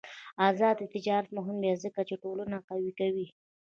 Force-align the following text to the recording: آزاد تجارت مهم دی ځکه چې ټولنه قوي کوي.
آزاد 0.47 0.77
تجارت 0.93 1.27
مهم 1.37 1.57
دی 1.63 1.71
ځکه 1.83 2.01
چې 2.07 2.15
ټولنه 2.23 2.57
قوي 2.67 2.91
کوي. 2.99 3.27